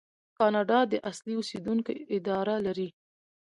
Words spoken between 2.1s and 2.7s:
اداره